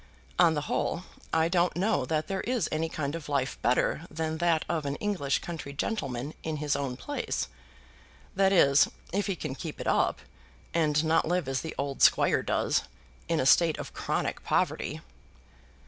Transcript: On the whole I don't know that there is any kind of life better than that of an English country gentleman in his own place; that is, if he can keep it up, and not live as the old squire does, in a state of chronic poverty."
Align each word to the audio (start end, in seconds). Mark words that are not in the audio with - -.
On 0.39 0.55
the 0.55 0.61
whole 0.61 1.03
I 1.31 1.47
don't 1.47 1.75
know 1.75 2.05
that 2.05 2.25
there 2.27 2.41
is 2.41 2.67
any 2.71 2.89
kind 2.89 3.13
of 3.13 3.29
life 3.29 3.61
better 3.61 4.07
than 4.09 4.39
that 4.39 4.65
of 4.67 4.87
an 4.87 4.95
English 4.95 5.37
country 5.43 5.73
gentleman 5.73 6.33
in 6.41 6.57
his 6.57 6.75
own 6.75 6.97
place; 6.97 7.49
that 8.35 8.51
is, 8.51 8.87
if 9.13 9.27
he 9.27 9.35
can 9.35 9.53
keep 9.53 9.79
it 9.79 9.85
up, 9.85 10.21
and 10.73 11.03
not 11.05 11.27
live 11.27 11.47
as 11.47 11.61
the 11.61 11.75
old 11.77 12.01
squire 12.01 12.41
does, 12.41 12.81
in 13.27 13.39
a 13.39 13.45
state 13.45 13.77
of 13.77 13.93
chronic 13.93 14.43
poverty." 14.43 15.01